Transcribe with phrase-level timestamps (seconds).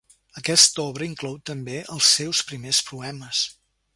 [0.39, 3.45] Aquesta obra inclou també els seus primers poemes.